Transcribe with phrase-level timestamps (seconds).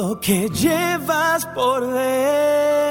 [0.00, 2.89] lo que llevas por dentro.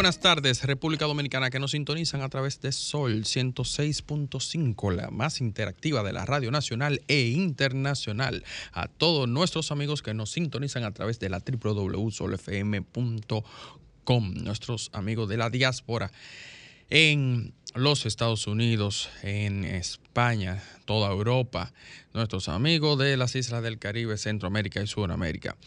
[0.00, 6.02] Buenas tardes, República Dominicana, que nos sintonizan a través de Sol 106.5, la más interactiva
[6.02, 8.42] de la Radio Nacional e Internacional.
[8.72, 15.36] A todos nuestros amigos que nos sintonizan a través de la www.solfm.com, nuestros amigos de
[15.36, 16.10] la diáspora
[16.88, 21.74] en los Estados Unidos, en España, toda Europa,
[22.14, 25.58] nuestros amigos de las islas del Caribe, Centroamérica y Sudamérica,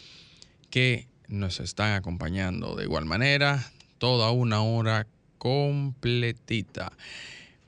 [0.70, 5.06] que nos están acompañando de igual manera toda una hora
[5.38, 6.92] completita.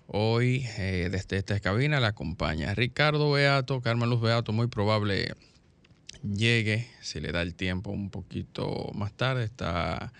[0.07, 5.35] Hoy eh, desde esta cabina la acompaña Ricardo Beato, Carmen Luz Beato, muy probable
[6.23, 10.13] llegue, si le da el tiempo un poquito más tarde, está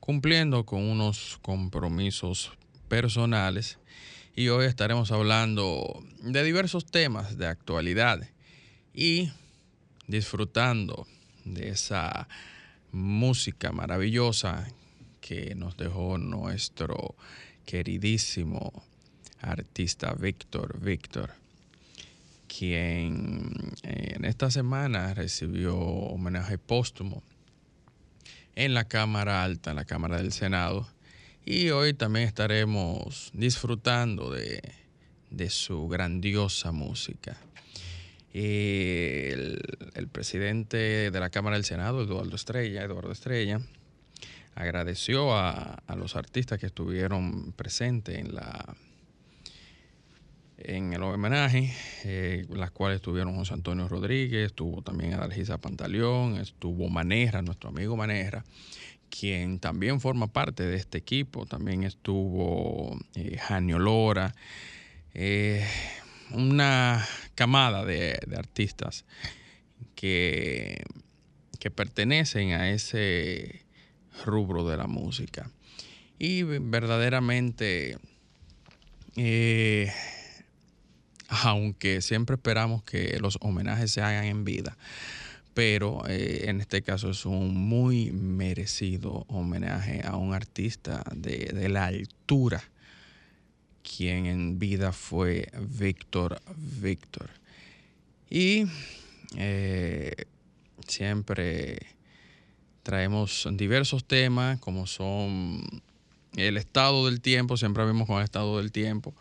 [0.00, 2.52] cumpliendo con unos compromisos
[2.88, 3.78] personales.
[4.34, 8.26] Y hoy estaremos hablando de diversos temas de actualidad
[8.94, 9.30] y
[10.06, 11.06] disfrutando
[11.44, 12.28] de esa
[12.92, 14.66] música maravillosa
[15.22, 17.14] que nos dejó nuestro
[17.64, 18.84] queridísimo
[19.40, 21.30] artista Víctor Víctor,
[22.46, 23.52] quien
[23.84, 27.22] eh, en esta semana recibió homenaje póstumo
[28.54, 30.86] en la Cámara Alta, en la Cámara del Senado,
[31.46, 34.60] y hoy también estaremos disfrutando de,
[35.30, 37.36] de su grandiosa música.
[38.34, 39.60] El,
[39.94, 43.60] el, presidente de la Cámara del Senado, Eduardo Estrella, Eduardo Estrella,
[44.54, 48.76] agradeció a, los artistas que estuvieron presentes en la
[50.64, 51.74] en el homenaje,
[52.04, 57.96] eh, las cuales estuvieron José Antonio Rodríguez, estuvo también Adalgisa Pantaleón, estuvo Manejra, nuestro amigo
[57.96, 58.44] Manejra,
[59.10, 64.36] quien también forma parte de este equipo, también estuvo eh, Janio Lora,
[65.14, 65.66] eh,
[66.30, 67.04] una
[67.34, 69.04] camada de, de artistas
[69.96, 70.84] que,
[71.58, 73.62] que pertenecen a ese
[74.24, 75.50] rubro de la música.
[76.18, 77.98] Y verdaderamente,
[79.16, 79.92] eh,
[81.28, 84.76] aunque siempre esperamos que los homenajes se hagan en vida,
[85.54, 91.68] pero eh, en este caso es un muy merecido homenaje a un artista de, de
[91.68, 92.62] la altura,
[93.82, 97.30] quien en vida fue Víctor Víctor.
[98.30, 98.64] Y
[99.36, 100.14] eh,
[100.86, 101.78] siempre
[102.82, 105.62] traemos diversos temas como son
[106.36, 109.14] el estado del tiempo, siempre vemos con el estado del tiempo,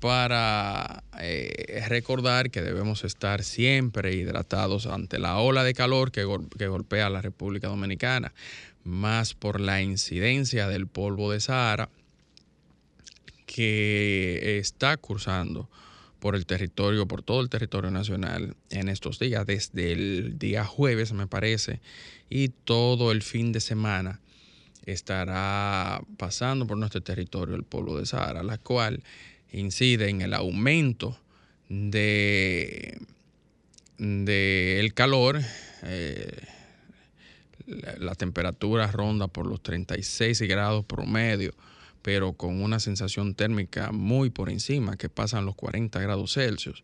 [0.00, 6.48] para eh, recordar que debemos estar siempre hidratados ante la ola de calor que, gol
[6.58, 8.32] que golpea la República Dominicana,
[8.84, 11.88] más por la incidencia del polvo de Sahara
[13.46, 15.68] que está cursando
[16.22, 21.12] por el territorio, por todo el territorio nacional en estos días, desde el día jueves
[21.12, 21.80] me parece,
[22.30, 24.20] y todo el fin de semana
[24.86, 29.02] estará pasando por nuestro territorio el pueblo de Sahara, la cual
[29.50, 31.18] incide en el aumento
[31.68, 33.00] de,
[33.98, 35.40] el calor.
[35.82, 36.38] Eh,
[37.66, 41.52] la, la, temperatura ronda por los 36 grados promedio,
[42.02, 46.82] pero con una sensación térmica muy por encima, que pasan los 40 grados Celsius.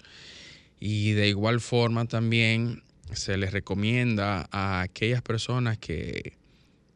[0.81, 6.35] Y de igual forma también se les recomienda a aquellas personas que,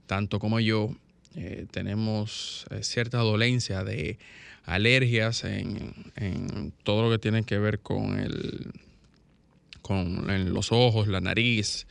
[0.06, 0.94] tanto como yo,
[1.34, 4.18] eh, tenemos eh, cierta dolencia de
[4.64, 8.70] alergias en, en, todo lo que tiene que ver con, el,
[9.80, 11.86] con los ojos, la nariz,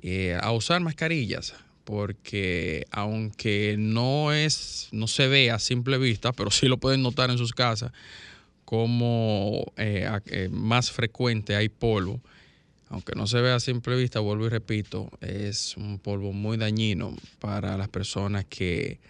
[0.00, 6.50] eh, a usar mascarillas, porque aunque no es, no se ve a simple vista, pero
[6.50, 7.92] sí lo pueden notar en sus casas,
[8.64, 12.20] como eh, más frecuente hay polvo
[12.92, 17.16] aunque no se vea a simple vista, vuelvo y repito, es un polvo muy dañino
[17.38, 19.00] para las personas que,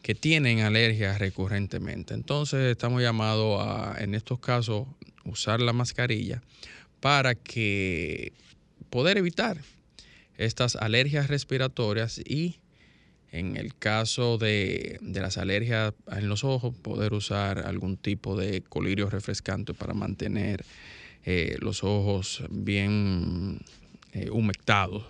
[0.00, 2.14] que tienen alergias recurrentemente.
[2.14, 4.86] Entonces estamos llamados a, en estos casos,
[5.24, 6.40] usar la mascarilla
[7.00, 8.32] para que
[8.90, 9.58] poder evitar
[10.36, 12.60] estas alergias respiratorias y
[13.34, 19.10] en el caso de, las alergias en los ojos, poder usar algún tipo de colirio
[19.10, 20.64] refrescante para mantener
[21.24, 23.60] eh, los ojos bien
[24.12, 25.04] eh, humectados.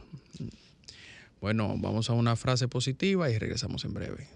[1.42, 4.26] Bueno, vamos a una frase positiva y regresamos en breve.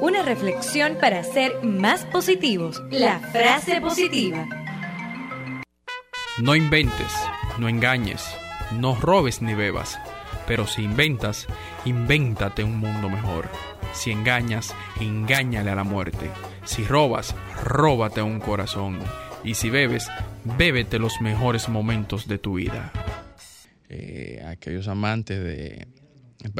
[0.00, 2.80] Una reflexión para ser más positivos.
[2.92, 4.46] La frase positiva.
[6.40, 7.12] No inventes,
[7.58, 8.22] no engañes,
[8.72, 9.98] no robes ni bebas
[10.48, 11.46] pero si inventas,
[11.84, 13.50] invéntate un mundo mejor.
[13.92, 16.30] Si engañas, engáñale a la muerte.
[16.64, 18.98] Si robas, róbate un corazón.
[19.44, 20.08] Y si bebes,
[20.56, 22.90] bébete los mejores momentos de tu vida.
[23.90, 25.86] Eh, aquellos amantes de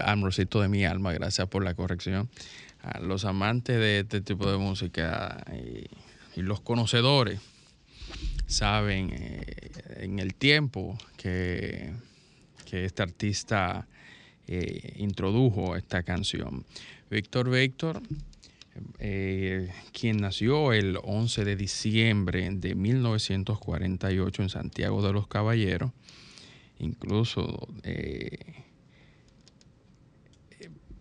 [0.05, 2.29] Amrosito de mi alma, gracias por la corrección.
[2.83, 5.89] A los amantes de este tipo de música y,
[6.37, 7.41] los conocedores
[8.47, 9.71] saben eh,
[10.01, 11.93] en el tiempo que
[12.69, 13.87] que este artista
[14.47, 16.67] eh, introdujo esta canción.
[17.11, 18.03] Víctor Víctor,
[18.99, 25.93] eh, quien nació el 11 de diciembre de 1948 en Santiago de los Caballeros,
[26.79, 27.69] incluso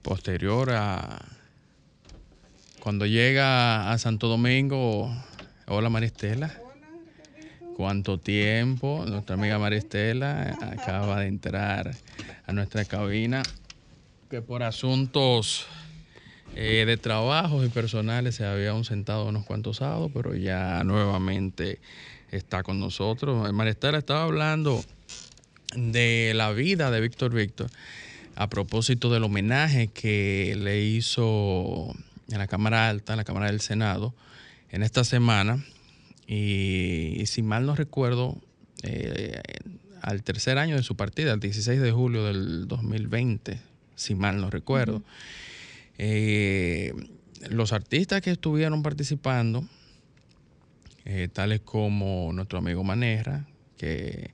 [0.01, 1.37] posterior a
[2.79, 5.13] cuando llega a Santo Domingo,
[5.67, 6.66] hola Maristela
[7.77, 9.05] cuánto tiempo.
[9.07, 11.95] Nuestra amiga Maristela acaba de entrar
[12.47, 13.43] a nuestra cabina,
[14.31, 15.67] que por asuntos
[16.55, 21.79] eh, de trabajos y personales se había ausentado unos cuantos sábados, pero ya nuevamente
[22.31, 23.53] está con nosotros.
[23.53, 24.83] Maristela estaba hablando
[25.75, 27.69] de la vida de Víctor Víctor
[28.35, 31.93] a propósito del homenaje que le hizo
[32.31, 34.15] en la Cámara Alta, en la Cámara del Senado,
[34.71, 35.63] en esta semana
[36.27, 38.37] y, si mal no recuerdo,
[38.83, 39.41] eh,
[40.01, 43.59] al tercer año de su partida, el 16 de julio del 2020,
[43.95, 45.03] si mal no recuerdo,
[45.97, 46.93] eh,
[47.49, 49.65] los artistas que estuvieron participando,
[51.05, 53.47] eh, tales como nuestro amigo Manera,
[53.77, 54.31] que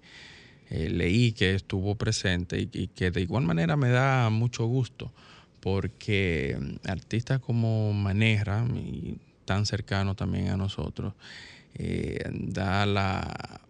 [0.69, 5.13] leí que estuvo presente y, y, que de igual manera me da mucho gusto,
[5.59, 11.13] porque artistas como Manera, y tan cercano también a nosotros,
[11.75, 13.61] eh, da la,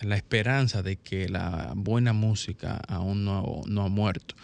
[0.00, 4.34] la, esperanza de que la buena música aún no, no ha muerto,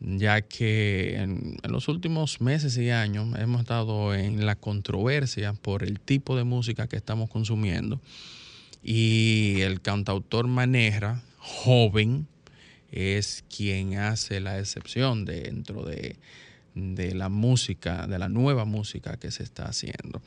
[0.00, 6.00] ya que en, los últimos meses y años hemos estado en la controversia por el
[6.00, 8.00] tipo de música que estamos consumiendo.
[8.82, 12.26] Y el cantautor Maneja, joven,
[12.92, 16.16] es quien hace la excepción dentro de
[16.74, 20.22] de la música, de la nueva música que se está haciendo.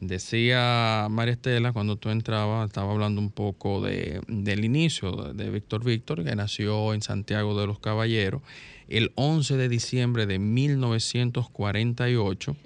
[0.00, 5.84] Decía María Estela cuando tú entrabas, estaba hablando un poco de, del inicio de Víctor
[5.84, 8.42] Víctor, que nació en Santiago de los Caballeros
[8.88, 12.56] el 11 de diciembre de 1948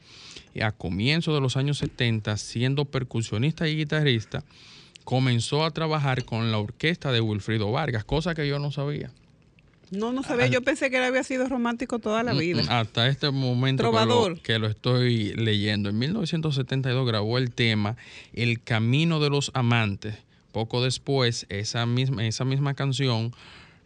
[0.55, 4.45] y a comienzos de los años 70, siendo percusionista y guitarrista,
[5.05, 9.11] comenzó a trabajar con la orquesta de Wilfrido Vargas, cosa que yo no sabía.
[9.93, 10.47] No, no sabía.
[10.47, 12.63] Yo pensé que él había sido romántico toda la vida.
[12.81, 14.41] Hasta este momento Trovador.
[14.41, 15.91] Que, lo, estoy leyendo.
[15.91, 17.99] En 1972 grabó el tema
[18.33, 20.15] El Camino de los Amantes.
[20.51, 23.33] Poco después, esa misma, esa misma canción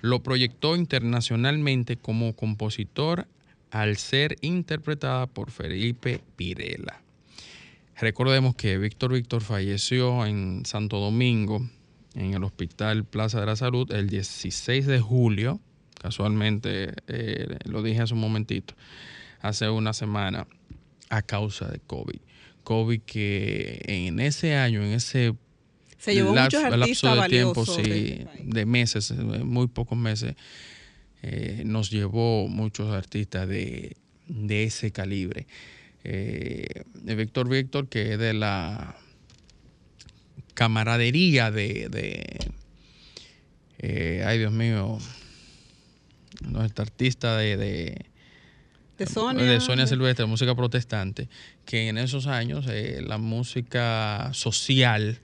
[0.00, 3.26] lo proyectó internacionalmente como compositor
[3.72, 7.02] al ser interpretada por Felipe Pirela.
[7.96, 11.68] Recordemos que Víctor Víctor falleció en Santo Domingo,
[12.14, 15.60] en el Hospital Plaza de la Salud, el 16 de julio
[16.00, 18.74] casualmente eh, lo dije hace un momentito,
[19.40, 20.46] hace una semana,
[21.08, 22.20] a causa de COVID.
[22.64, 25.34] COVID que en ese año, en ese
[25.98, 30.34] se llevó lapso, de tiempo, sí, de meses, muy pocos meses,
[31.22, 33.96] eh, nos llevó muchos artistas de,
[34.48, 35.46] ese calibre.
[36.04, 38.96] Eh, Víctor Víctor, que es de la
[40.54, 41.88] camaradería de,
[43.80, 44.98] de ay Dios mío,
[46.42, 51.28] nuestra artista de, de, Sonia, Silvestre, música protestante,
[51.64, 55.18] que en esos años eh, la música social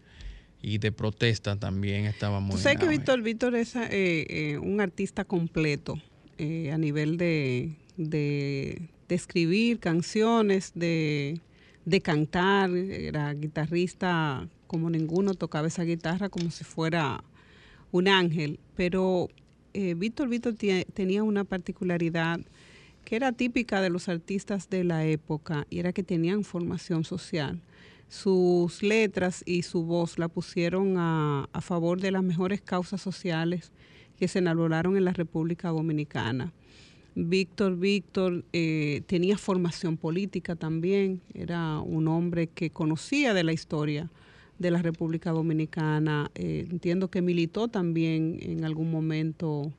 [0.61, 2.57] y de protesta también estaba muy...
[2.57, 6.01] Tú sabes que Víctor, Víctor es eh, eh, un artista completo
[6.39, 11.41] a nivel de, de, escribir canciones, de,
[11.85, 17.23] de cantar, era guitarrista como ninguno, tocaba esa guitarra como si fuera
[17.93, 19.29] un ángel, pero
[19.75, 20.55] eh, Víctor Víctor
[20.95, 22.41] tenía una particularidad
[23.05, 27.61] que era típica de los artistas de la época y era que tenían formación social.
[28.09, 33.73] sus letras y su voz la pusieron a, favor de las mejores causas sociales
[34.19, 36.53] que se elaboraron en la República Dominicana.
[37.15, 44.11] Víctor Víctor eh, tenía formación política también, era un hombre que conocía de la historia
[44.59, 49.73] de la República Dominicana, eh, entiendo que militó también en algún momento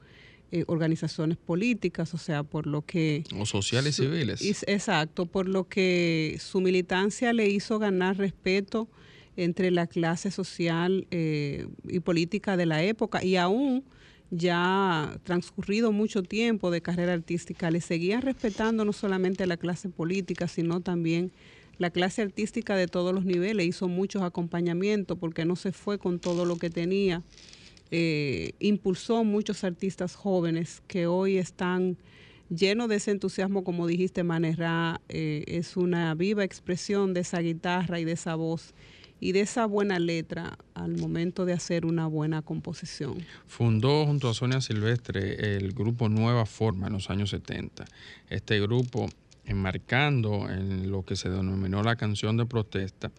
[0.51, 3.23] eh, organizaciones políticas, o sea, por lo que...
[3.39, 4.41] O sociales su- civiles.
[4.67, 8.87] Exacto, por lo que su militancia le hizo ganar respeto
[9.35, 13.83] entre la clase social eh, y política de la época y aún
[14.35, 20.47] ya transcurrido mucho tiempo de carrera artística, le seguían respetando no solamente la clase política,
[20.47, 21.31] sino también
[21.77, 23.67] la clase artística de todos los niveles.
[23.67, 27.21] Hizo muchos acompañamientos porque no se fue con todo lo que tenía.
[27.91, 31.95] Eh, impulsó muchos artistas jóvenes que hoy están
[32.49, 37.99] llenos de ese entusiasmo, como dijiste, Manerá, eh, es una viva expresión de esa guitarra
[37.99, 38.73] y de esa voz
[39.23, 43.25] y de esa buena letra al momento de hacer una buena composición.
[43.47, 47.85] Fundó junto a Sonia Silvestre el grupo Nueva Forma en los años 70.
[48.29, 49.09] Este grupo,
[49.45, 53.11] enmarcando en lo que se denominó la canción de protesta,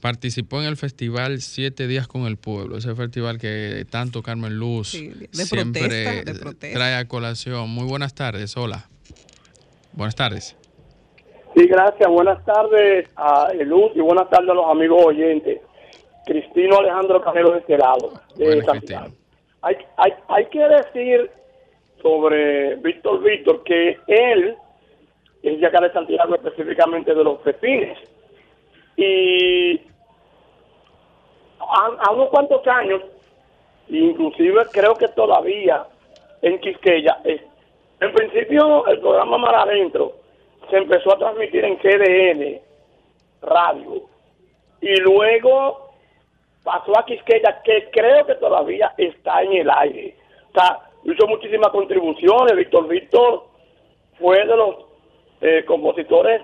[0.00, 4.88] participó en el festival Siete Días con el Pueblo, ese festival que tanto Carmen Luz
[4.92, 6.78] Sí, de siempre protesta, de protesta.
[6.78, 7.68] trae a colación.
[7.68, 8.88] Muy buenas tardes, hola.
[9.92, 10.56] Buenas tardes.
[11.56, 12.06] Sí, gracias.
[12.10, 15.62] Buenas tardes a Luz y buenas tardes a los amigos oyentes.
[16.26, 18.62] Cristino Alejandro Canelo de este lado, de.
[18.62, 19.06] Cristino.
[19.62, 21.30] Hay, hay, hay que decir
[22.02, 24.54] sobre Víctor Víctor que él
[25.42, 27.96] es de acá de Santiago, específicamente de los Pepines.
[28.98, 29.80] Y
[31.58, 33.00] a, a unos cuantos años,
[33.88, 35.86] inclusive creo que todavía
[36.42, 37.40] en Quisqueya, eh,
[38.00, 40.25] en principio el programa Mar Adentro
[40.70, 42.60] se empezó a transmitir en CDN
[43.42, 44.02] Radio
[44.80, 45.90] y luego
[46.64, 50.16] pasó a Quisqueya que creo que todavía está en el aire.
[50.54, 53.44] O sea, hizo muchísimas contribuciones, Víctor Víctor
[54.18, 54.76] fue de los
[55.40, 56.42] eh, compositores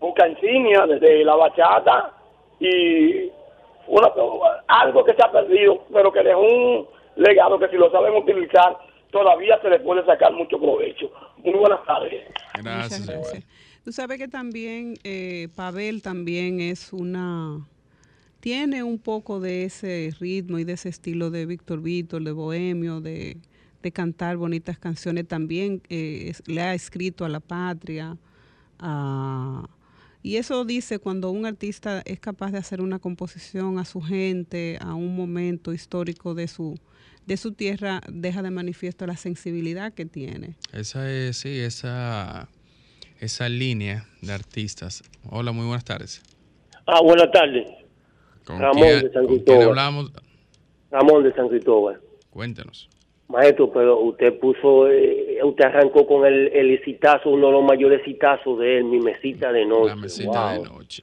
[0.00, 2.12] busca insignia desde la bachata
[2.60, 3.28] y
[3.88, 4.12] una-
[4.68, 8.76] algo que se ha perdido, pero que dejó un legado que si lo saben utilizar
[9.10, 11.10] todavía se le puede sacar mucho provecho.
[11.38, 12.24] Muy buenas tardes.
[12.64, 13.44] Gracias, Muchas gracias.
[13.84, 17.66] Tú sabes que también eh, Pavel también es una
[18.40, 23.00] tiene un poco de ese ritmo y de ese estilo de Víctor Víctor, de bohemio,
[23.00, 23.36] de,
[23.82, 25.26] de cantar bonitas canciones.
[25.26, 28.16] También eh, es- le ha escrito a la patria.
[28.78, 29.68] a-
[30.22, 34.78] y eso dice cuando un artista es capaz de hacer una composición a su gente,
[34.80, 36.78] a un momento histórico de su,
[37.26, 40.56] de su tierra, deja de manifiesto la sensibilidad que tiene.
[40.72, 42.48] Esa es, sí, esa,
[43.20, 45.02] esa línea de artistas.
[45.30, 46.22] Hola, muy buenas tardes.
[46.86, 47.68] Ah, buenas tardes.
[48.44, 49.68] ¿Con Ramón quién, de San con quién Cristóbal.
[49.68, 50.12] hablamos?
[50.90, 52.00] Ramón de San Cristóbal.
[52.30, 52.88] Cuéntenos.
[53.28, 58.00] Maestro, pero usted puso, eh, usted arrancó con el, el exitazo, uno de los mayores
[58.00, 59.88] exitazos de él, mi mesita de noche.
[59.88, 61.02] La mesita de noche.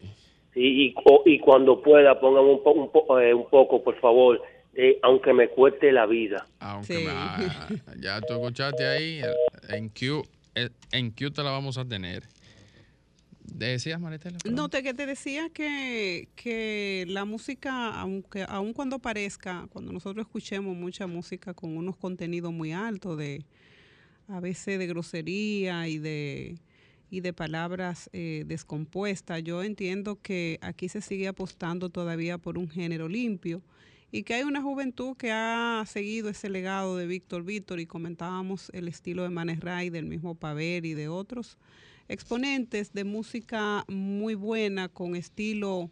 [0.53, 3.99] Sí, y, o- y cuando pueda, póngame un, po- un, po- eh, un poco, por
[3.99, 4.41] favor,
[4.73, 6.47] de aunque me cueste la vida.
[6.59, 7.05] Aunque Sí.
[7.05, 7.67] me- ah,
[8.01, 9.21] ya tú escuchaste ahí,
[9.69, 10.23] en Q,
[10.93, 12.23] en Q te la vamos a tener.
[13.57, 14.37] ¿Decías, Maritela?
[14.37, 14.55] perdón?
[14.55, 20.25] No, te, que te decía que, que la música, aunque aun cuando parezca, cuando nosotros
[20.25, 23.45] escuchemos mucha música con unos contenidos muy altos de
[24.27, 26.57] a veces de grosería y de
[27.09, 32.67] y de palabras eh, descompuestas, yo entiendo que aquí se sigue apostando todavía por un
[32.67, 33.61] género limpio
[34.11, 38.69] y que hay una juventud que ha seguido ese legado de Víctor Víctor y comentábamos
[38.73, 41.57] el estilo de Manes Ray, del mismo Paver y de otros
[42.07, 45.89] exponentes de música muy buena, con estilo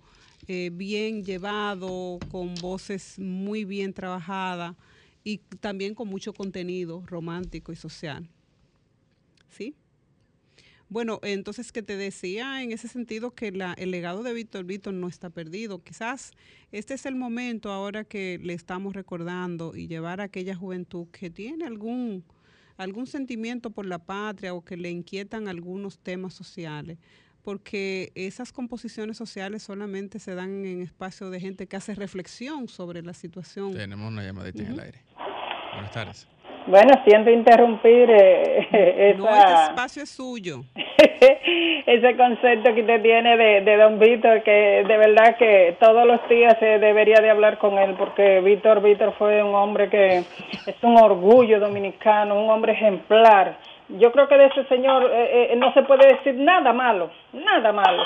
[0.48, 4.75] eh, bien llevado, con voces muy bien trabajadas
[5.24, 8.27] y también con mucho contenido romántico y social.
[9.50, 9.75] ¿Sí?
[10.89, 14.93] Bueno, entonces que te decía en ese sentido que la, el legado de Víctor Víctor
[14.93, 15.82] no está perdido.
[15.82, 16.32] Quizás
[16.72, 21.29] este es el momento ahora que le estamos recordando y llevar a aquella juventud que
[21.29, 22.24] tiene algún,
[22.77, 26.98] algún sentimiento por la patria o que le inquietan algunos temas sociales,
[27.44, 33.01] porque esas composiciones sociales solamente se dan en espacio de gente que hace reflexión sobre
[33.01, 33.74] la situación.
[33.74, 35.01] Tenemos una llamadita en el aire.
[35.74, 36.27] Buenas tardes.
[36.65, 40.62] Bueno, siento interrumpir eh, No, este esa, espacio es suyo.
[41.86, 46.27] ese concepto que usted tiene de, de don Víctor, que de verdad que todos los
[46.29, 50.20] días se debería de hablar con él, porque Víctor Víctor fue un hombre que
[50.65, 53.58] es un orgullo dominicano, un hombre ejemplar.
[53.89, 57.72] Yo creo que de ese señor eh, eh, no se puede decir nada malo, nada
[57.74, 58.03] malo.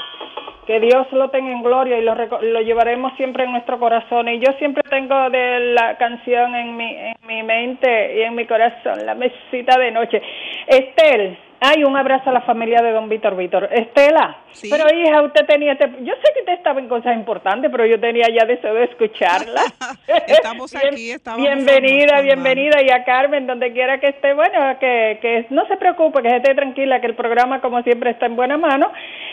[0.68, 4.28] Que Dios lo tenga en gloria y lo, lo llevaremos siempre en nuestro corazón.
[4.28, 8.46] Y yo siempre tengo de la canción en mi, en mi mente y en mi
[8.46, 10.22] corazón, la mesita de noche.
[10.68, 13.70] Estel, hay un abrazo a la familia de don Víctor Víctor.
[13.72, 14.70] Estela, Sí.
[14.70, 18.00] pero hija, usted tenía, este- yo sé que usted estaba en cosas importantes, pero yo
[18.00, 19.62] tenía ya deseo de escucharla.
[20.28, 25.48] Estamos aquí, estábamos Bienvenida, bienvenida y a Carmen, donde quiera que esté, bueno, que, que
[25.50, 28.92] no se preocupe, que esté tranquila, que el programa como siempre está en buena mano.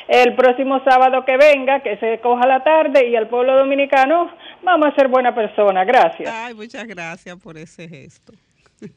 [0.08, 4.30] El próximo sábado que venga, que se coja la tarde y al pueblo dominicano,
[4.62, 5.84] vamos a ser buena persona.
[5.84, 6.30] Gracias.
[6.30, 8.32] Ay, muchas gracias por ese gesto.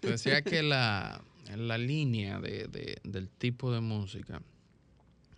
[0.01, 1.21] Decía que la,
[1.55, 4.41] la línea de, de- del tipo de música,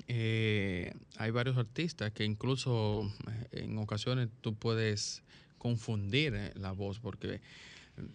[0.07, 3.11] eh, hay varios artistas que incluso
[3.51, 5.21] eh, en ocasiones tú puedes
[5.57, 7.41] confundir eh, la voz porque...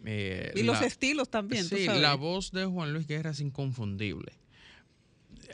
[0.05, 2.01] eh, Y los estilos también, tú Sí, sabes.
[2.03, 4.33] la voz de Juan Luis Guerra es inconfundible,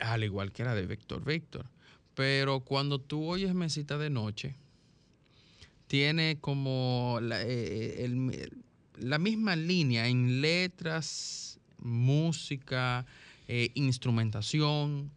[0.01, 1.67] al igual que la de Víctor Víctor.
[2.15, 4.55] Pero cuando tú oyes Mesita de Noche,
[5.87, 8.51] tiene como la, eh, el-
[8.97, 13.05] la misma línea en letras, música,
[13.47, 15.11] eh, instrumentación.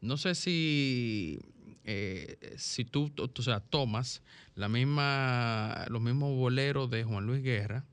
[0.00, 1.40] No sé si,
[1.84, 4.22] eh, si tú, o sea, tomas
[4.54, 7.84] la misma, los mismos boleros de Juan Luis Guerra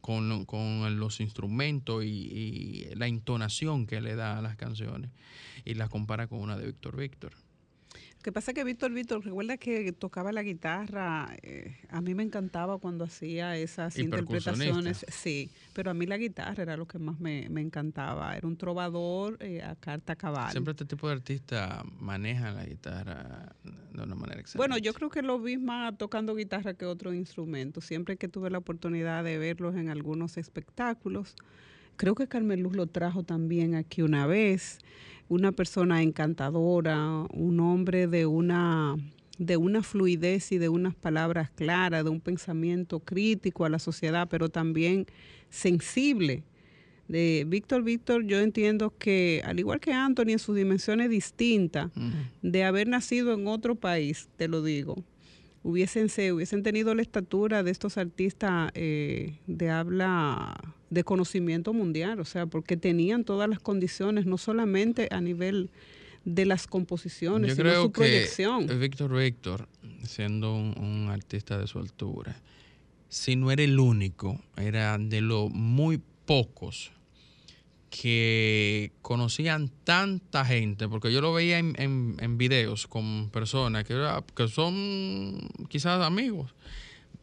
[0.00, 5.10] con, con los instrumentos y, y la entonación que le da a las canciones
[5.64, 7.45] y las compara con una de Víctor Víctor.
[8.26, 12.76] Que pasa que Víctor Víctor, recuerda que tocaba la guitarra, eh, a mí me encantaba
[12.78, 17.20] cuando hacía esas Y interpretaciones, sí, pero a mí la guitarra era lo que más
[17.20, 20.50] me, me encantaba, era un trovador eh, a carta cabal.
[20.50, 24.58] Siempre este tipo de artistas manejan la guitarra de una manera excelente.
[24.58, 27.80] Bueno, yo creo que lo vi más tocando guitarra que otro instrumento.
[27.80, 31.36] Siempre que tuve la oportunidad de verlos en algunos espectáculos,
[31.94, 34.80] creo que Carmen Luz lo trajo también aquí una vez.
[35.28, 38.96] Una persona encantadora, un hombre de una
[39.38, 44.28] de una fluidez y de unas palabras claras, de un pensamiento crítico a la sociedad,
[44.30, 45.06] pero también
[45.50, 46.42] sensible.
[47.08, 51.92] De Víctor Víctor, yo entiendo que, al igual que Anthony, en sus dimensiones distintas,
[52.42, 54.96] de haber nacido en otro país, te lo digo,
[55.62, 62.20] hubiesen, se, hubiesen tenido la estatura de estos artistas eh, de habla de conocimiento mundial,
[62.20, 65.70] o sea, porque tenían todas las condiciones, no solamente a nivel
[66.24, 68.80] de las composiciones, Yo sino creo su que proyección.
[68.80, 69.68] Víctor Víctor,
[70.04, 72.40] siendo un, un artista de su altura,
[73.08, 76.92] si no era el único, era de los muy pocos
[77.90, 83.94] que conocían tanta gente, porque yo lo veía en, en- en videos con personas que,
[83.94, 86.54] era- que son quizás amigos,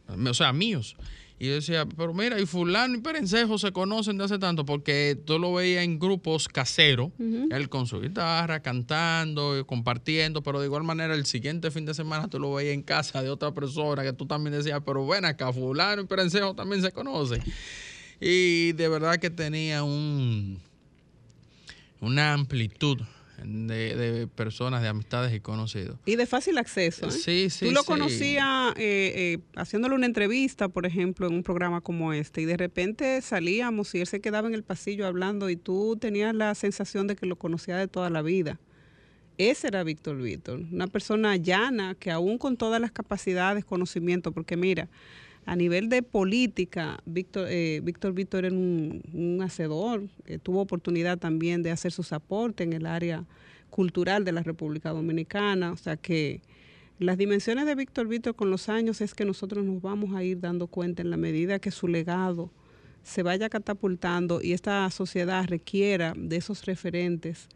[0.08, 0.96] o sea, míos.
[1.38, 5.18] Y yo decía, pero mira, y fulano y Perencejo se conocen de hace tanto, porque
[5.26, 10.66] tú lo veías en grupos caseros, él con su guitarra, cantando, y compartiendo, pero de
[10.66, 14.04] igual manera el siguiente fin de semana tú lo veías en casa de otra persona
[14.04, 17.42] que tú también decías, pero ven acá, fulano y Perencejo también se conocen.
[18.20, 20.60] Y de verdad que tenía un
[22.00, 23.00] una amplitud
[23.44, 25.98] de, de personas, de amistades y conocidos.
[26.06, 27.06] Y de fácil acceso.
[27.08, 27.10] ¿eh?
[27.10, 27.86] Sí, sí, Tú lo sí.
[27.86, 32.56] conocías eh, eh, haciéndole una entrevista, por ejemplo, en un programa como este, y de
[32.56, 37.06] repente salíamos y él se quedaba en el pasillo hablando y tú tenías la sensación
[37.06, 38.58] de que lo conocía de toda la vida.
[39.36, 44.56] Ese era Víctor Víctor, una persona llana que aún con todas las capacidades, conocimiento, porque
[44.56, 44.88] mira,
[45.46, 51.18] a nivel de política, Víctor eh, Víctor Víctor era un, un hacedor, eh, tuvo oportunidad
[51.18, 53.24] también de hacer sus aportes en el área
[53.70, 56.40] cultural de la República Dominicana, o sea que
[56.98, 60.40] las dimensiones de Víctor Víctor con los años es que nosotros nos vamos a ir
[60.40, 62.50] dando cuenta en la medida que su legado
[63.02, 67.48] se vaya catapultando y esta sociedad requiera de esos referentes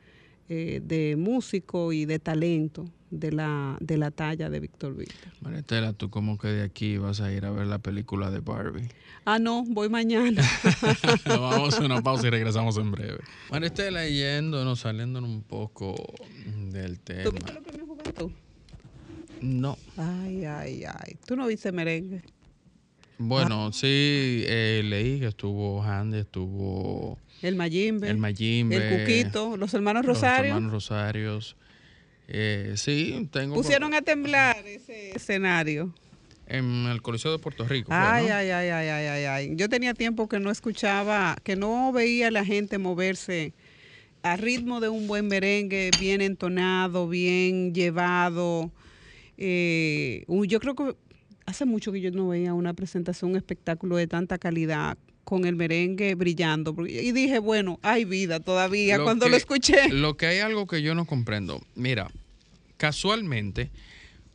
[0.49, 5.33] eh, de músico y de talento de la, de la talla de Víctor Víctor.
[5.41, 8.89] Maritela, tú como que de aquí vas a ir a ver la película de Barbie.
[9.25, 10.43] Ah, no, voy mañana.
[11.27, 13.19] Nos vamos a una pausa y regresamos en breve.
[13.51, 15.95] Maritela, yéndonos, saliéndonos un poco
[16.71, 17.25] del tema.
[17.25, 18.31] ¿Tú viste los premios Juventud?
[19.41, 19.77] No.
[19.97, 21.17] Ay, ay, ay.
[21.27, 22.23] ¿Tú no viste merengue?
[23.19, 28.09] Bueno, sí, eh, leí que estuvo Handy, estuvo El Mayimbe.
[28.09, 28.77] el Mayimbe.
[28.77, 30.55] El Cuquito, los hermanos los Rosario.
[30.55, 31.57] hermanos Rosarios.
[32.29, 33.55] Eh, sí, tengo...
[33.55, 35.93] por- Pusieron a temblar ese escenario.
[36.47, 37.91] En el Coliseo de Puerto Rico.
[37.93, 38.35] Ay, ¿no?
[38.35, 39.53] ay, ay, ay, ay, ay, ay.
[39.57, 43.53] Yo tenía tiempo que no escuchaba, que no veía a la gente moverse
[44.23, 48.71] a ritmo de un buen merengue, bien entonado, bien llevado.
[49.37, 50.97] Eh, yo creo que
[51.47, 55.57] hace mucho que yo no veía una presentación, un espectáculo de tanta calidad con el
[55.57, 56.75] merengue brillando.
[56.87, 59.89] Y dije, bueno, hay vida todavía cuando que- lo escuché.
[59.93, 61.61] Lo que hay algo que yo no comprendo.
[61.75, 62.11] Mira,
[62.79, 63.71] casualmente,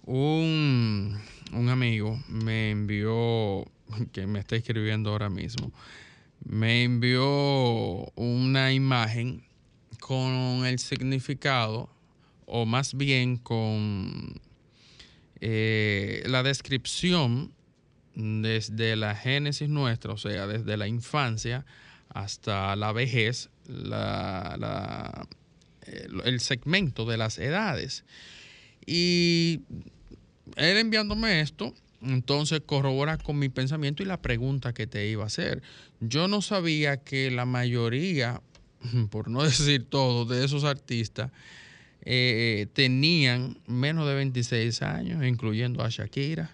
[0.05, 1.17] Un,
[1.51, 3.65] un amigo me envió,
[4.11, 5.71] que me está escribiendo ahora mismo,
[6.45, 7.25] me envió
[8.15, 9.43] una imagen
[9.99, 11.89] con el significado,
[12.45, 14.39] o más bien con
[15.41, 17.51] eh, la descripción
[18.15, 21.65] desde la génesis nuestra, o sea, desde la infancia
[22.09, 25.27] hasta la vejez, la-
[25.85, 28.03] el, el segmento de las edades.
[28.85, 29.61] Y
[30.55, 35.27] él enviándome esto, entonces corrobora con mi pensamiento y la pregunta que te iba a
[35.27, 35.61] hacer.
[35.99, 38.41] Yo no sabía que la mayoría,
[39.09, 41.31] por no decir todo, de esos artistas
[42.05, 46.51] eh, tenían menos de 26 años, incluyendo a Shakira.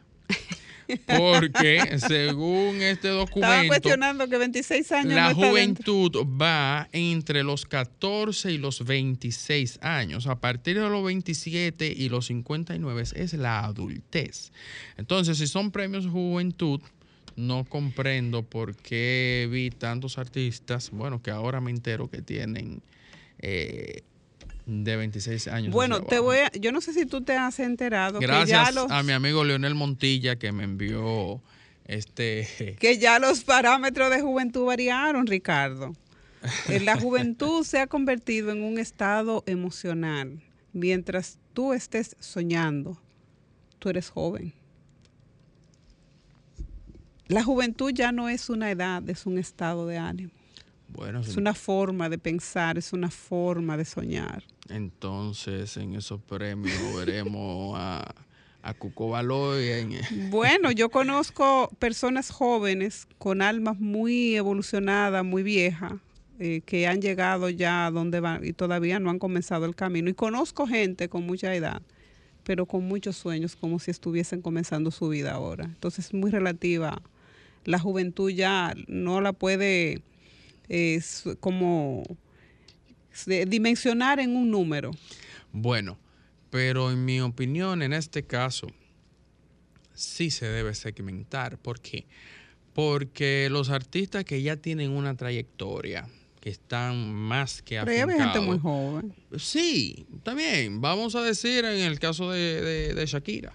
[1.05, 5.93] Porque según este Estaba documento, cuestionando que 26 años la no está dentro.
[5.93, 10.27] juventud va entre los 14 y los 26 años.
[10.27, 14.51] A partir de los 27 y los 59 es la adultez.
[14.97, 16.81] Entonces, si son premios juventud,
[17.35, 22.81] no comprendo por qué vi tantos artistas, bueno, que ahora me entero que tienen
[23.39, 24.01] eh,
[24.69, 25.73] de 26 años.
[25.73, 28.75] Bueno, te voy a, yo no sé si tú te has enterado que ya Gracias
[28.75, 31.41] los a mi amigo Leonel Montilla que me envió
[31.85, 32.75] este...
[32.79, 35.95] que ya los parámetros de juventud variaron, Ricardo.
[36.69, 40.41] Eh, La juventud se ha convertido en un estado emocional.
[40.71, 43.01] Mientras tú estés soñando,
[43.79, 44.53] tú eres joven.
[47.27, 50.31] La juventud ya no es una edad, es un estado de ánimo.
[50.89, 54.43] Bueno, Es una forma de pensar, es una forma de soñar.
[54.69, 58.13] Entonces, en esos premios veremos a,
[58.61, 59.91] a Cuco Baloy en-
[60.29, 65.93] Bueno, yo conozco personas jóvenes con almas muy evolucionadas, muy viejas,
[66.39, 70.09] eh, que han llegado ya a donde van y todavía no han comenzado el camino.
[70.09, 71.81] Y conozco gente con mucha edad,
[72.43, 75.65] pero con muchos sueños, como si estuviesen comenzando su vida ahora.
[75.65, 77.01] Entonces es muy relativa.
[77.65, 80.01] La juventud ya no la puede
[80.69, 81.01] eh,
[81.41, 82.03] como
[83.25, 84.91] dimensionar en un número.
[85.51, 85.97] Bueno,
[86.49, 88.67] pero en mi opinión, en este caso,
[89.93, 91.57] sí se debe segmentar.
[91.57, 92.05] ¿Por qué?
[92.73, 96.07] Porque los artistas que ya tienen una trayectoria,
[96.39, 99.13] que están más que Pero ya hay gente afincados, muy joven.
[99.37, 100.79] Sí, también.
[100.79, 103.53] Vamos a decir en el caso de, de- de Shakira.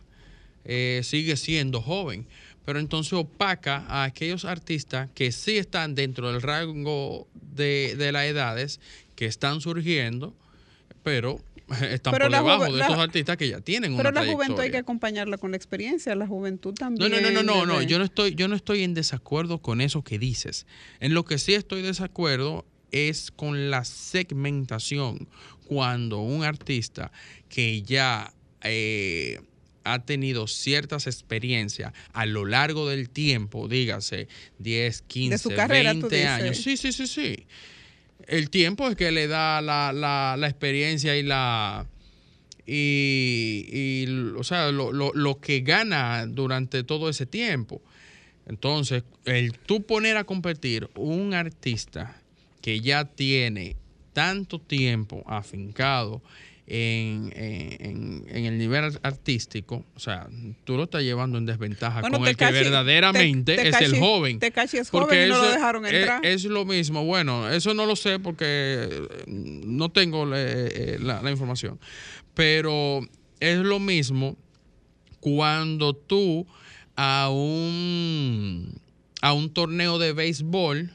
[0.66, 2.26] eh, sigue siendo joven.
[2.64, 8.24] Pero entonces opaca a aquellos artistas que sí están dentro del rango de, de las
[8.24, 8.80] edades,
[9.14, 10.34] que están surgiendo,
[11.02, 11.40] pero
[11.90, 14.70] están Pero por debajo de estos artistas que ya tienen Pero una la juventud hay
[14.70, 17.10] que acompañarla con la experiencia, la juventud también.
[17.10, 17.82] no, no, no, no, no.
[17.82, 20.66] Yo no estoy, yo no estoy en desacuerdo con eso que dices.
[21.00, 25.28] En lo que sí estoy desacuerdo es con la segmentación.
[25.66, 27.10] Cuando un artista
[27.48, 29.40] que ya eh,
[29.84, 36.08] ha tenido ciertas experiencias a lo largo del tiempo, dígase 10, 15, su carrera, tú
[36.08, 36.30] 20 dices.
[36.30, 36.56] años.
[36.58, 37.46] Sí, sí, sí, sí.
[38.26, 41.86] El tiempo es que le da la, la- experiencia y la,
[42.66, 44.06] y, y,
[44.36, 47.82] o sea, lo, lo- lo que gana durante todo ese tiempo.
[48.46, 52.20] Entonces, el tú poner a competir un artista
[52.60, 53.76] que ya tiene
[54.12, 56.22] tanto tiempo afincado
[56.66, 60.28] en, en- en el nivel artístico, o sea,
[60.64, 64.38] tú lo estás llevando en desventaja Bueno, con el que verdaderamente Te- es el joven.
[64.38, 66.24] Tekashi es Porque joven y no lo dejaron es- entrar.
[66.24, 67.04] Es, lo mismo.
[67.04, 71.78] Bueno, eso no lo sé porque eh, no tengo eh, la, la información.
[72.32, 73.00] Pero
[73.40, 74.36] es lo mismo
[75.20, 76.46] cuando tú
[76.96, 78.80] a un,
[79.20, 80.90] a un torneo de béisbol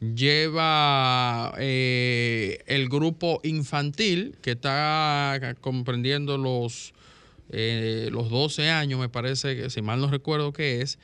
[0.00, 6.94] lleva eh, el grupo infantil que está comprendiendo los,
[7.50, 10.98] eh, los 12 años, me parece, que si mal no recuerdo qué es,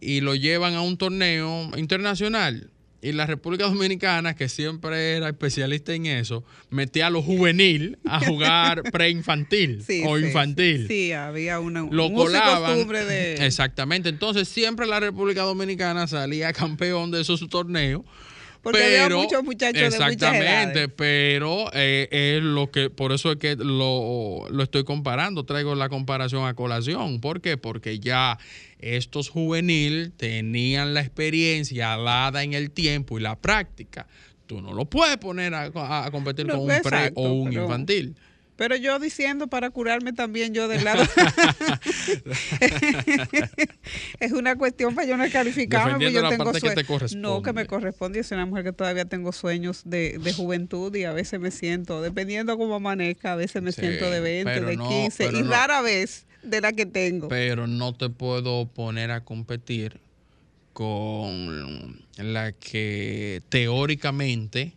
[0.00, 2.70] y lo llevan a un torneo internacional.
[3.02, 8.20] Y la República Dominicana, que siempre era especialista en eso, metía a los juvenil a
[8.20, 10.86] jugar preinfantil Sí, o sí, infantil.
[10.86, 12.72] Sí, había una Lo un colaban.
[12.72, 13.46] costumbre de...
[13.46, 14.10] Exactamente.
[14.10, 18.02] Entonces, siempre la República Dominicana salía campeón de esos torneos.
[18.62, 20.90] Porque pero- muchos muchachos de muchas Exactamente, edades.
[20.96, 25.88] pero eh, es lo que, por eso es que lo, lo estoy comparando, traigo la
[25.88, 27.20] comparación a colación.
[27.20, 27.56] ¿Por qué?
[27.56, 28.38] Porque ya
[28.78, 34.06] estos juvenil tenían la experiencia dada en el tiempo y la práctica.
[34.46, 38.16] Tú no lo puedes poner a, competir No, con un pre exacto, o un infantil.
[38.60, 41.02] Pero yo diciendo para curarme también yo del lado.
[44.20, 47.14] es una cuestión para yo no calificarme porque yo la tengo parte que te sueños.
[47.14, 47.66] No, que me corresponde.
[47.66, 48.22] corresponde.
[48.22, 52.02] Soy una mujer que todavía tengo sueños de, de juventud y a veces me siento,
[52.02, 55.38] dependiendo cómo amanezca, a veces me Sí, siento de 20, pero de no, 15 pero
[55.38, 55.50] y no.
[55.50, 57.28] rara vez de la que tengo.
[57.28, 60.00] Pero no te puedo poner a competir
[60.74, 64.74] con la que teóricamente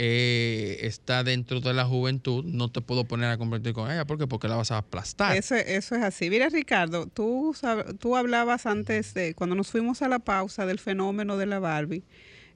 [0.00, 2.44] eh, está dentro de la juventud.
[2.44, 4.04] No te puedo poner a competir con ella.
[4.04, 4.28] ¿Por qué?
[4.28, 5.36] Porque la vas a aplastar.
[5.36, 6.30] Eso, eso es así.
[6.30, 7.52] Mira, Ricardo, tú,
[7.98, 12.04] tú hablabas antes, de, cuando nos fuimos a la pausa, del fenómeno de la Barbie.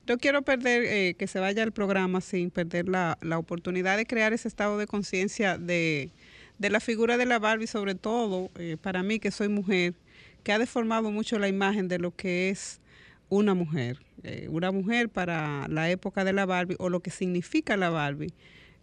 [0.07, 4.07] No quiero perder, eh, que se vaya el programa sin perder la, la oportunidad de
[4.07, 6.13] crear ese estado de conciencia de,
[6.59, 9.95] de la figura de la Barbie, sobre todo eh, para mí que soy mujer,
[10.45, 12.81] que ha deformado mucho la imagen de lo que es
[13.33, 13.99] una mujer.
[14.25, 18.35] Eh, una mujer para la época de la Barbie o lo que significa la Barbie.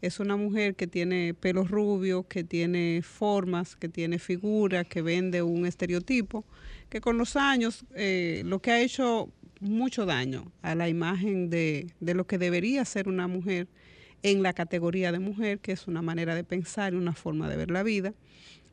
[0.02, 5.44] Es una mujer que tiene pelos rubios, que tiene formas, que tiene figuras, que vende
[5.44, 6.46] un estereotipo,
[6.90, 11.94] que con los años eh, lo que ha hecho mucho daño a la imagen de,
[12.00, 13.68] de lo que debería ser una mujer
[14.24, 17.56] en la categoría de mujer, que es una manera de pensar y una forma de
[17.56, 18.14] ver la vida,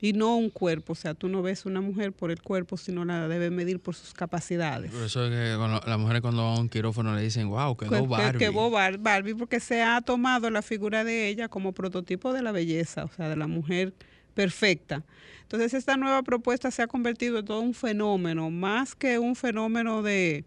[0.00, 0.92] y no un cuerpo.
[0.92, 3.94] O sea, tú no ves una mujer por el cuerpo, sino la debes medir por
[3.94, 4.90] sus capacidades.
[4.92, 7.76] Por eso es que cuando- las mujeres cuando van a un quirófano le dicen, wow,
[7.76, 8.38] que, quedó que- Barbie.
[8.38, 12.52] que Bar- Barbie, porque se ha tomado la figura de ella como prototipo de la
[12.52, 13.94] belleza, o sea, de la mujer
[14.34, 15.02] perfecta.
[15.42, 20.02] Entonces, esta nueva propuesta se ha convertido en todo un fenómeno, más que un fenómeno
[20.02, 20.44] de,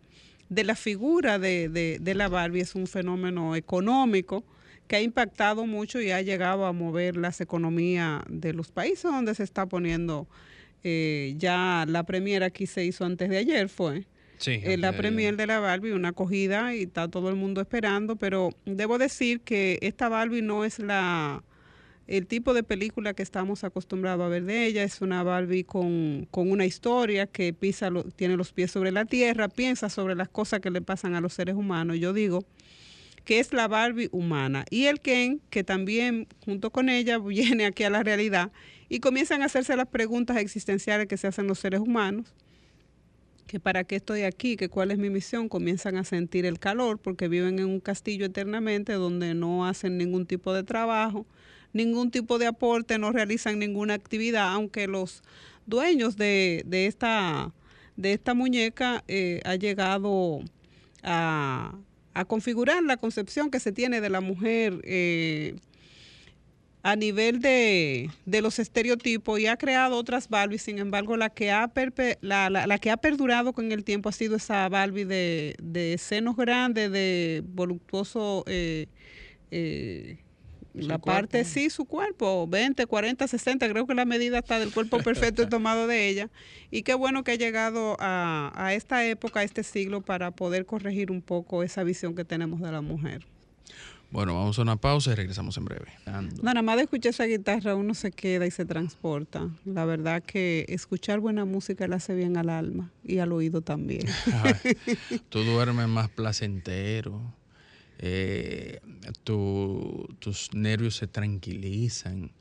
[0.50, 4.44] de la figura de, de- de la Barbie, es un fenómeno económico
[4.90, 9.36] que ha impactado mucho y ha llegado a mover las economías de los países donde
[9.36, 10.28] se está poniendo.
[10.84, 14.06] eh, ya la premiera aquí se hizo antes de ayer, fue
[14.38, 18.16] Sí, eh, la premier de la Barbie, una acogida y está todo el mundo esperando,
[18.16, 21.44] pero debo decir que esta Barbie no es la
[22.08, 26.28] el tipo de película que estamos acostumbrados a ver de ella, es una Barbie con,
[26.32, 30.30] con una historia que pisa lo- tiene los pies sobre la tierra, piensa sobre las
[30.30, 32.00] cosas que le pasan a los seres humanos.
[32.00, 32.44] Yo digo
[33.30, 34.66] que es la Barbie humana.
[34.72, 38.52] Y el Ken, que también junto con ella viene aquí a la realidad
[38.90, 42.34] y comienzan a hacerse las preguntas existenciales que se hacen los seres humanos
[43.46, 46.98] que para qué estoy aquí, que cuál es mi misión, comienzan a sentir el calor
[46.98, 51.28] porque viven en un castillo eternamente donde no hacen ningún tipo de trabajo,
[51.72, 55.22] ningún tipo de aporte, no realizan ninguna actividad, aunque los
[55.68, 57.54] dueños de, de esta,
[57.96, 60.42] de esta muñeca eh, ha llegado
[61.04, 61.76] a,
[62.20, 65.56] a configurar la concepción que se tiene de la mujer eh,
[66.82, 71.52] a nivel de, de los estereotipos y ha creado otras Barbies, sin embargo, la que
[71.52, 71.70] ha,
[72.22, 76.38] la, la- que ha perdurado con el tiempo ha sido esa Barbie de, de senos
[76.38, 78.88] grandes, de voluptuoso, eh,
[79.52, 80.20] eh,
[80.74, 81.50] la parte, cuerpo.
[81.50, 85.48] sí, su cuerpo, 20, 40, 60, creo que la medida está del cuerpo perfecto he
[85.48, 86.30] tomado de ella.
[86.72, 90.66] Y qué bueno que ha llegado a, a esta época, a este siglo, para poder
[90.66, 93.26] corregir un poco esa visión que tenemos de la mujer.
[94.12, 95.92] Bueno, vamos a una pausa y regresamos en breve.
[96.06, 96.42] Ando.
[96.42, 99.50] Nada más de escuchar esa guitarra uno se queda y se transporta.
[99.66, 104.08] La verdad que escuchar buena música le hace bien al alma y al oído también.
[104.44, 104.76] Ay,
[105.30, 107.22] tú duermes más placentero.
[108.00, 108.80] Eh,
[109.24, 112.32] tu- tus nervios se tranquilizan.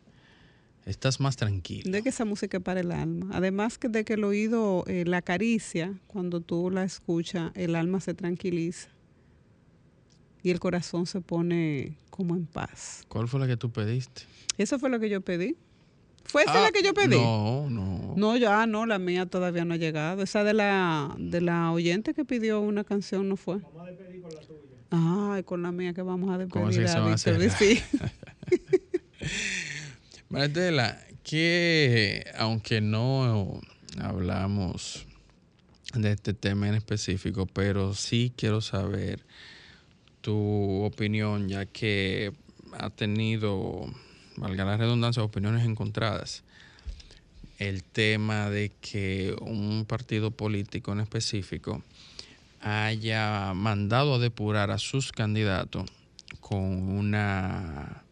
[0.87, 1.91] Estás más tranquilo.
[1.91, 3.29] De que esa música es para el alma.
[3.33, 8.01] Además que de que el oído eh, la acaricia, cuando tú la escuchas, el alma
[8.01, 8.89] se tranquiliza
[10.43, 13.03] y el corazón se pone como en paz.
[13.09, 14.23] ¿Cuál fue la que tú pediste?
[14.57, 15.57] Eso fue lo que yo pedí.
[16.25, 17.17] ¿Fue esa Ah, la que yo pedí?
[17.17, 18.15] No, no.
[18.17, 20.23] No, ya no, la mía todavía no ha llegado.
[20.23, 23.59] Esa de la de la oyente que pidió una canción no fue.
[23.59, 24.61] Vamos a despedir con la tuya.
[24.91, 26.87] Ay, con la mía que vamos a ¿Cómo despedir.
[26.87, 27.83] que se a Víctor, sí.
[30.31, 33.61] Maritela, que aunque no
[34.01, 35.07] hablamos
[35.95, 39.25] de este tema en específico, pero sí quiero saber
[40.21, 42.33] tu opinión, ya que
[42.73, 43.87] ha tenido,
[44.37, 46.45] valga la redundancia, opiniones encontradas.
[47.59, 51.83] El tema de que un partido político en específico
[52.61, 55.91] haya mandado a depurar a sus candidatos
[56.41, 58.05] con una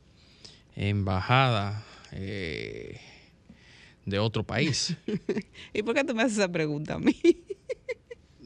[0.74, 3.00] embajada eh,
[4.04, 4.96] de otro país.
[5.72, 7.14] ¿Y por qué tú me haces esa pregunta a mí?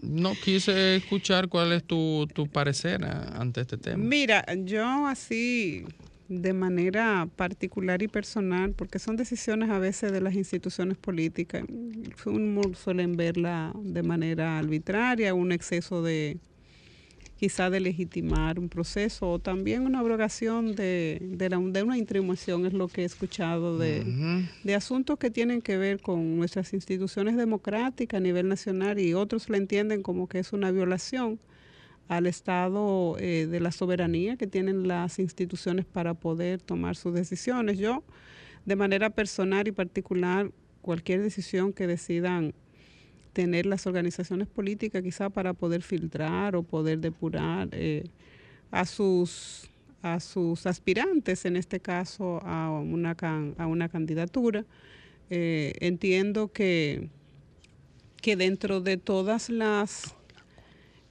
[0.02, 4.02] No quise escuchar cuál es tu, tu parecer a- ante este tema.
[4.02, 5.84] Mira, yo así
[6.30, 11.64] de manera particular y personal, porque son decisiones a veces de las instituciones políticas,
[12.24, 16.38] uno suelen verla de manera arbitraria, un exceso de,
[17.36, 22.64] quizá de legitimar un proceso o también una abrogación de, de, la, de una intrimación,
[22.64, 27.36] es lo que he escuchado de, de, asuntos que tienen que ver con nuestras instituciones
[27.36, 31.40] democráticas a nivel nacional y otros lo entienden como que es una violación
[32.10, 37.78] al estado eh, de la soberanía que tienen las instituciones para poder tomar sus decisiones.
[37.78, 38.02] Yo,
[38.66, 40.50] de manera personal y particular,
[40.82, 42.52] cualquier decisión que decidan
[43.32, 48.02] tener las organizaciones políticas quizá para poder filtrar o poder depurar eh,
[48.72, 49.70] a sus
[50.02, 53.14] a sus aspirantes, en este caso a una,
[53.56, 54.64] a una candidatura.
[55.28, 57.08] Eh, entiendo que,
[58.20, 60.16] que dentro de todas las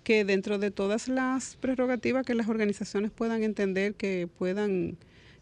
[0.10, 4.98] que dentro de todas las prerrogativas que las organizaciones puedan entender que puedan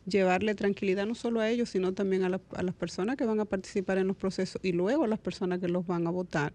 [0.05, 3.45] llevarle tranquilidad no solo a ellos, sino también a, a las personas que van a
[3.45, 6.51] participar en los procesos y luego a las personas que los van a votar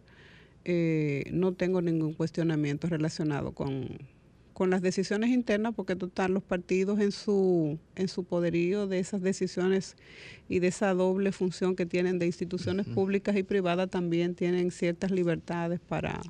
[0.66, 3.98] eh, no tengo ningún cuestionamiento relacionado con,
[4.68, 9.96] las decisiones internas, porque total los partidos en su, en su poderío de esas decisiones
[10.50, 15.12] y de esa doble función que tienen de instituciones públicas y privadas también tienen ciertas
[15.12, 16.20] libertades para...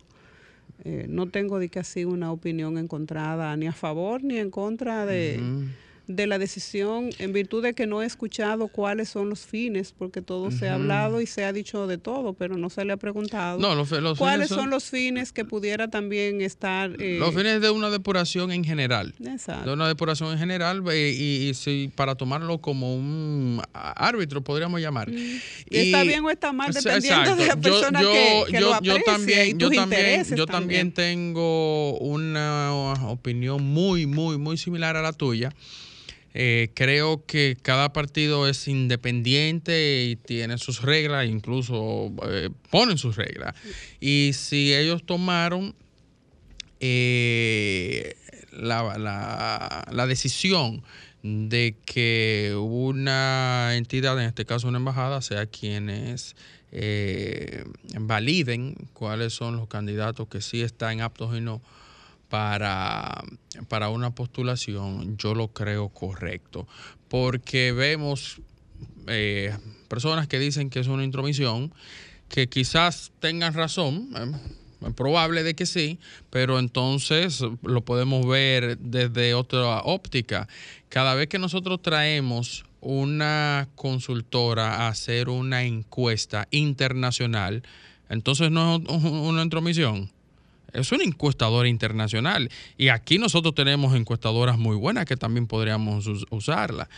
[0.84, 5.06] Eh, no tengo de que así una opinión encontrada ni a favor ni en contra
[5.06, 5.40] de
[6.06, 10.20] de la decisión en virtud de que no he escuchado cuáles son los fines, porque
[10.20, 12.96] todo se ha hablado y se ha dicho de todo, pero no se le ha
[12.96, 13.58] preguntado
[14.16, 16.90] cuáles son, los fines que pudiera también estar...
[17.00, 19.14] Eh, los fines de una depuración en general.
[19.24, 19.68] Exacto.
[19.68, 25.10] De una depuración en general eh, y, si, para tomarlo como un árbitro, podríamos llamar.
[25.10, 29.70] Y, está bien o está mal, dependiendo de la persona que, lo yo también, yo
[29.70, 32.72] también, yo también tengo una
[33.06, 35.52] opinión muy, muy, muy similar a la tuya.
[36.34, 43.16] Eh, creo que cada partido es independiente y tiene sus reglas, incluso eh, ponen sus
[43.16, 43.54] reglas.
[44.00, 45.74] Y si ellos tomaron
[46.80, 48.16] eh,
[48.50, 48.96] la,
[49.90, 50.82] la, decisión
[51.22, 56.34] de que una entidad, en este caso una embajada, sea quienes
[58.00, 61.60] validen cuáles son los candidatos que sí están aptos y no
[62.32, 63.22] para,
[63.68, 66.66] para una postulación, yo lo creo correcto,
[67.08, 68.40] porque vemos
[69.06, 69.54] eh,
[69.86, 71.74] personas que dicen que es una intromisión,
[72.30, 75.98] que quizás tengan razón, eh, probable de que sí,
[76.30, 80.48] pero entonces lo podemos ver desde otra óptica.
[80.88, 87.62] Cada vez que nosotros traemos una consultora a hacer una encuesta internacional,
[88.08, 90.10] entonces no es una intromisión
[90.72, 92.50] es una encuestadora internacional.
[92.76, 96.88] Y aquí nosotros tenemos encuestadoras muy buenas que también podríamos usarla.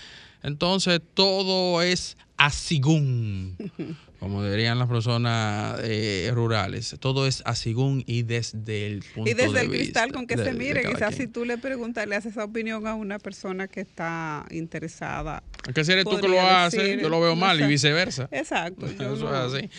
[0.43, 3.57] Entonces, todo es asigún,
[4.21, 6.97] como dirían las personas eh, rurales.
[7.01, 9.43] Todo es asigún y desde el punto de vista.
[9.43, 10.85] Y desde el cristal con que se mire.
[10.85, 15.43] Quizás si tú le preguntas, le haces esa opinión a una persona que está interesada.
[15.75, 18.29] Que si eres tú que lo haces, yo lo veo mal y viceversa.
[18.31, 18.87] Exacto.
[18.99, 19.17] Yo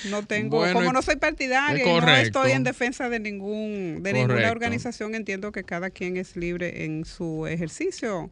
[0.10, 4.52] no, tengo, como no soy partidaria y no estoy en defensa de ningún de ninguna
[4.52, 8.32] organización, entiendo que cada quien es libre en su ejercicio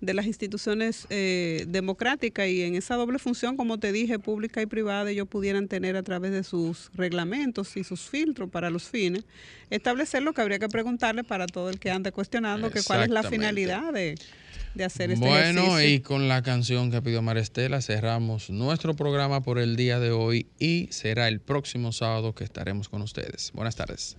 [0.00, 4.66] de las instituciones eh, democráticas y en esa doble función, como te dije, pública y
[4.66, 9.24] privada, ellos pudieran tener a través de sus reglamentos y sus filtros para los fines,
[9.68, 13.10] establecer lo que habría que preguntarle para todo el que ande cuestionando que cuál es
[13.10, 14.14] la finalidad de,
[14.82, 19.76] hacer este Bueno, y con la canción que pidió Marestela cerramos nuestro programa por el
[19.76, 23.50] día de hoy y será el próximo sábado que estaremos con ustedes.
[23.52, 24.16] Buenas tardes.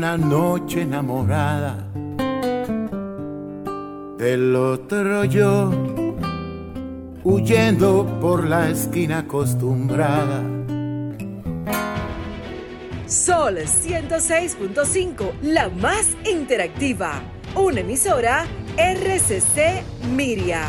[0.00, 1.86] Una noche enamorada.
[4.16, 5.70] Del otro yo,
[7.22, 10.42] huyendo por la esquina acostumbrada.
[13.04, 17.20] Sol 106.5, la más interactiva.
[17.54, 18.46] Una emisora
[18.78, 19.82] RCC
[20.16, 20.62] Miria.